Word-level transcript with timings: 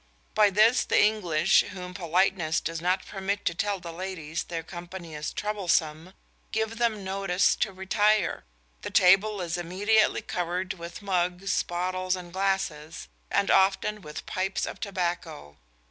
By 0.33 0.49
this 0.49 0.83
the 0.83 0.99
English, 0.99 1.61
whom 1.73 1.93
politeness 1.93 2.59
does 2.59 2.81
not 2.81 3.05
permit 3.05 3.45
to 3.45 3.53
tell 3.53 3.79
the 3.79 3.93
ladies 3.93 4.41
their 4.45 4.63
company 4.63 5.13
is 5.13 5.31
troublesome, 5.31 6.15
give 6.51 6.79
them 6.79 7.03
notice 7.03 7.55
to 7.57 7.71
retire.... 7.71 8.43
The 8.81 8.89
table 8.89 9.41
is 9.41 9.59
immediately 9.59 10.23
covered 10.23 10.73
with 10.73 11.03
mugs, 11.03 11.61
bottles 11.61 12.15
and 12.15 12.33
glasses; 12.33 13.09
and 13.29 13.51
often 13.51 14.01
with 14.01 14.25
pipes 14.25 14.65
of 14.65 14.79
tobacco. 14.79 15.57